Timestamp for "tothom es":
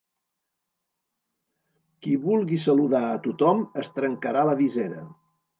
3.29-3.95